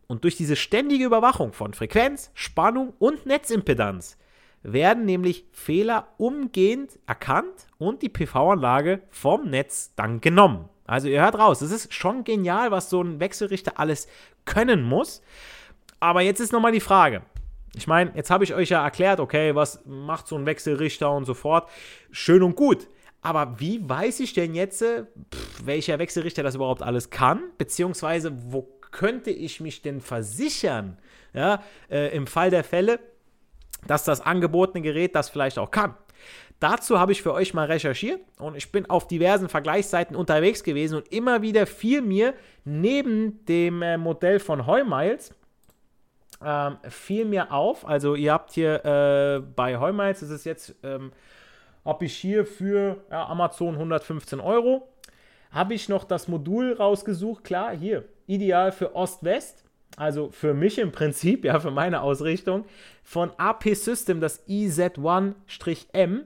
[0.07, 4.17] und durch diese ständige Überwachung von Frequenz, Spannung und Netzimpedanz
[4.63, 10.69] werden nämlich Fehler umgehend erkannt und die PV-Anlage vom Netz dann genommen.
[10.85, 14.07] Also ihr hört raus, es ist schon genial, was so ein Wechselrichter alles
[14.45, 15.21] können muss.
[15.99, 17.21] Aber jetzt ist nochmal die Frage.
[17.75, 21.25] Ich meine, jetzt habe ich euch ja erklärt, okay, was macht so ein Wechselrichter und
[21.25, 21.69] so fort.
[22.11, 22.87] Schön und gut.
[23.21, 27.41] Aber wie weiß ich denn jetzt, pff, welcher Wechselrichter das überhaupt alles kann?
[27.57, 30.97] Beziehungsweise, wo könnte ich mich denn versichern?
[31.33, 32.99] Ja, äh, im Fall der Fälle,
[33.87, 35.95] dass das angebotene Gerät das vielleicht auch kann.
[36.59, 40.95] Dazu habe ich für euch mal recherchiert und ich bin auf diversen Vergleichsseiten unterwegs gewesen
[40.95, 45.31] und immer wieder fiel mir neben dem äh, Modell von Heumiles
[46.43, 51.11] ähm, fiel mir auf, also ihr habt hier äh, bei Heumiles, das ist jetzt, ähm,
[51.85, 54.89] habe ich hier für ja, Amazon 115 Euro,
[55.51, 57.43] habe ich noch das Modul rausgesucht.
[57.43, 59.63] Klar, hier, ideal für Ost-West.
[59.95, 62.65] Also für mich im Prinzip, ja, für meine Ausrichtung.
[63.03, 66.23] Von AP System, das IZ1-M.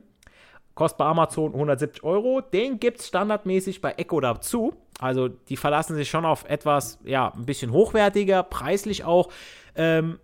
[0.74, 2.41] Kostet bei Amazon 170 Euro.
[2.41, 4.74] Den gibt es standardmäßig bei Echo dazu.
[4.99, 9.30] Also die verlassen sich schon auf etwas, ja, ein bisschen hochwertiger, preislich auch.
[9.76, 10.20] Ähm,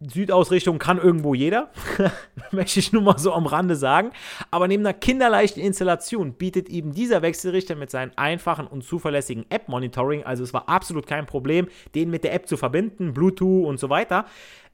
[0.00, 1.70] Südausrichtung kann irgendwo jeder,
[2.52, 4.12] möchte ich nur mal so am Rande sagen.
[4.50, 10.22] Aber neben einer kinderleichten Installation bietet eben dieser Wechselrichter mit seinem einfachen und zuverlässigen App-Monitoring,
[10.22, 13.90] also es war absolut kein Problem, den mit der App zu verbinden, Bluetooth und so
[13.90, 14.26] weiter,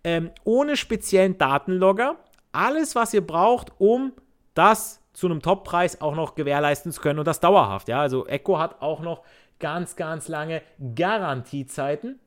[0.04, 2.16] ähm, ohne speziellen Datenlogger.
[2.52, 4.12] Alles, was ihr braucht, um
[4.52, 7.88] das zu einem Toppreis auch noch gewährleisten zu können und das dauerhaft.
[7.88, 9.22] Ja, also Echo hat auch noch
[9.58, 10.60] ganz, ganz lange
[10.94, 12.20] Garantiezeiten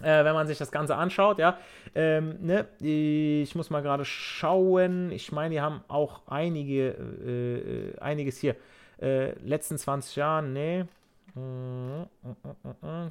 [0.00, 1.58] äh, wenn man sich das Ganze anschaut, ja.
[1.94, 2.66] Ähm, ne?
[2.80, 5.10] Ich muss mal gerade schauen.
[5.12, 8.56] Ich meine, die haben auch einige, äh, äh einiges hier.
[9.00, 10.88] Äh, letzten 20 Jahren, ne.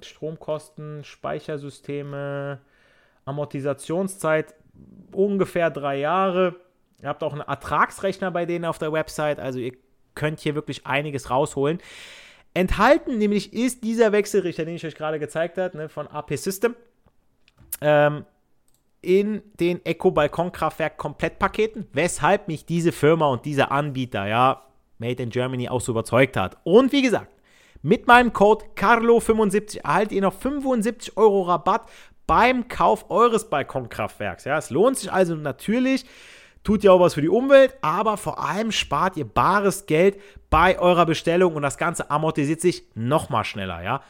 [0.01, 2.59] Stromkosten, Speichersysteme,
[3.25, 4.53] Amortisationszeit
[5.11, 6.55] ungefähr drei Jahre.
[7.01, 9.73] Ihr habt auch einen Ertragsrechner bei denen auf der Website, also ihr
[10.13, 11.79] könnt hier wirklich einiges rausholen.
[12.53, 16.75] Enthalten nämlich ist dieser Wechselrichter, den ich euch gerade gezeigt habe, ne, von AP System,
[17.81, 18.25] ähm,
[19.01, 24.63] in den Eco Balkonkraftwerk Komplettpaketen, weshalb mich diese Firma und dieser Anbieter, ja,
[24.99, 26.57] Made in Germany auch so überzeugt hat.
[26.63, 27.31] Und wie gesagt,
[27.81, 31.89] mit meinem Code Carlo75 erhaltet ihr noch 75 Euro Rabatt
[32.27, 34.45] beim Kauf eures Balkonkraftwerks.
[34.45, 36.05] Ja, es lohnt sich also natürlich,
[36.63, 40.77] tut ja auch was für die Umwelt, aber vor allem spart ihr bares Geld bei
[40.79, 44.01] eurer Bestellung und das Ganze amortisiert sich nochmal schneller, ja.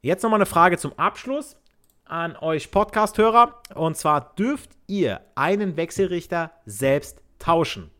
[0.00, 1.56] Jetzt nochmal eine Frage zum Abschluss
[2.04, 7.90] an euch Podcast-Hörer und zwar dürft ihr einen Wechselrichter selbst tauschen.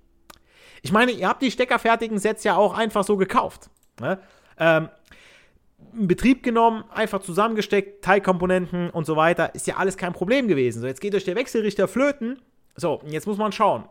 [0.83, 3.69] Ich meine, ihr habt die steckerfertigen Sets ja auch einfach so gekauft.
[4.01, 4.19] Ne?
[4.59, 4.89] Ähm,
[5.93, 10.81] in Betrieb genommen, einfach zusammengesteckt, Teilkomponenten und so weiter, ist ja alles kein Problem gewesen.
[10.81, 12.41] So, jetzt geht euch der Wechselrichter flöten.
[12.79, 13.89] So, jetzt muss man schauen.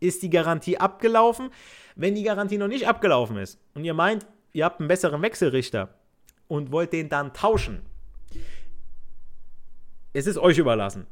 [0.00, 1.50] Ist die Garantie abgelaufen?
[1.94, 5.94] Wenn die Garantie noch nicht abgelaufen ist und ihr meint, ihr habt einen besseren Wechselrichter
[6.48, 7.82] und wollt den dann tauschen,
[10.14, 11.06] es ist euch überlassen.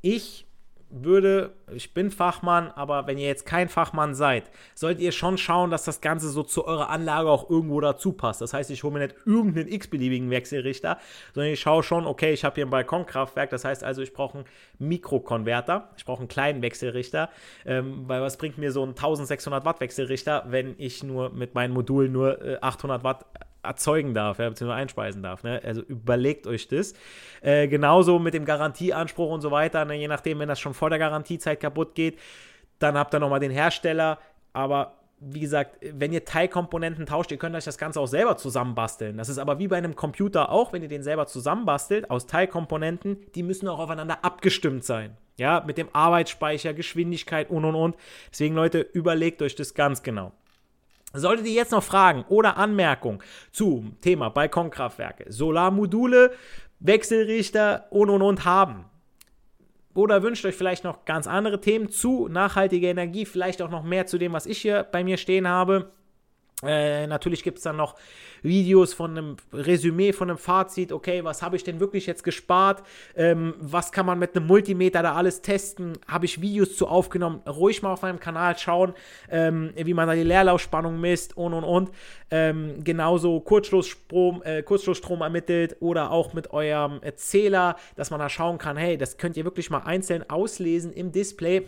[0.00, 0.46] Ich
[0.90, 5.70] würde, ich bin Fachmann, aber wenn ihr jetzt kein Fachmann seid, solltet ihr schon schauen,
[5.70, 8.40] dass das Ganze so zu eurer Anlage auch irgendwo dazu passt.
[8.40, 10.98] Das heißt, ich hole mir nicht irgendeinen x-beliebigen Wechselrichter,
[11.34, 14.38] sondern ich schaue schon, okay, ich habe hier ein Balkonkraftwerk, das heißt also, ich brauche
[14.38, 14.46] einen
[14.78, 17.28] Mikrokonverter, ich brauche einen kleinen Wechselrichter,
[17.66, 21.74] ähm, weil was bringt mir so ein 1600 Watt Wechselrichter, wenn ich nur mit meinen
[21.74, 23.26] Modulen nur äh, 800 Watt
[23.68, 25.42] erzeugen darf, ja, beziehungsweise einspeisen darf.
[25.42, 25.60] Ne?
[25.64, 26.94] Also überlegt euch das.
[27.40, 29.94] Äh, genauso mit dem Garantieanspruch und so weiter, ne?
[29.94, 32.18] je nachdem, wenn das schon vor der Garantiezeit kaputt geht,
[32.78, 34.18] dann habt ihr nochmal den Hersteller.
[34.52, 39.16] Aber wie gesagt, wenn ihr Teilkomponenten tauscht, ihr könnt euch das Ganze auch selber zusammenbasteln.
[39.16, 43.18] Das ist aber wie bei einem Computer auch, wenn ihr den selber zusammenbastelt aus Teilkomponenten,
[43.34, 45.16] die müssen auch aufeinander abgestimmt sein.
[45.36, 47.96] Ja, mit dem Arbeitsspeicher, Geschwindigkeit und und und.
[48.30, 50.32] Deswegen, Leute, überlegt euch das ganz genau.
[51.14, 56.32] Solltet ihr jetzt noch Fragen oder Anmerkungen zum Thema Balkonkraftwerke, Solarmodule,
[56.80, 58.84] Wechselrichter und und und haben,
[59.94, 64.06] oder wünscht euch vielleicht noch ganz andere Themen zu nachhaltiger Energie, vielleicht auch noch mehr
[64.06, 65.90] zu dem, was ich hier bei mir stehen habe,
[66.64, 67.94] äh, natürlich gibt es dann noch
[68.42, 70.90] Videos von einem Resümee, von einem Fazit.
[70.90, 72.82] Okay, was habe ich denn wirklich jetzt gespart?
[73.14, 75.92] Ähm, was kann man mit einem Multimeter da alles testen?
[76.08, 77.42] Habe ich Videos zu aufgenommen?
[77.46, 78.94] Ruhig mal auf meinem Kanal schauen,
[79.30, 81.90] ähm, wie man da die Leerlaufspannung misst und und und.
[82.30, 88.58] Ähm, genauso Kurzschlussstrom, äh, Kurzschlussstrom ermittelt oder auch mit eurem Zähler, dass man da schauen
[88.58, 91.66] kann, hey, das könnt ihr wirklich mal einzeln auslesen im Display.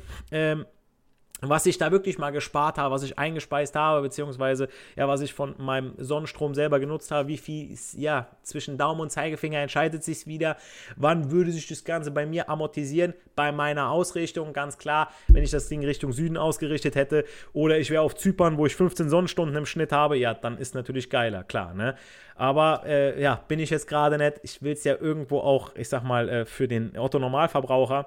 [1.43, 5.32] Was ich da wirklich mal gespart habe, was ich eingespeist habe, beziehungsweise ja, was ich
[5.32, 10.26] von meinem Sonnenstrom selber genutzt habe, wie viel, ja, zwischen Daumen und Zeigefinger entscheidet sich
[10.26, 10.57] wieder,
[10.97, 15.51] wann würde sich das Ganze bei mir amortisieren, bei meiner Ausrichtung, ganz klar, wenn ich
[15.51, 19.57] das Ding Richtung Süden ausgerichtet hätte oder ich wäre auf Zypern, wo ich 15 Sonnenstunden
[19.57, 21.97] im Schnitt habe, ja, dann ist natürlich geiler, klar, ne,
[22.41, 25.91] aber äh, ja, bin ich jetzt gerade nicht, ich will es ja irgendwo auch, ich
[25.91, 28.07] sag mal, äh, für den Otto-Normalverbraucher,